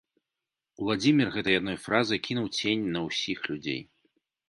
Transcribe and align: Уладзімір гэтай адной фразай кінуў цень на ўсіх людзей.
Уладзімір 0.85 1.27
гэтай 1.35 1.59
адной 1.61 1.77
фразай 1.85 2.23
кінуў 2.31 2.51
цень 2.57 2.83
на 2.97 3.07
ўсіх 3.09 3.39
людзей. 3.53 3.81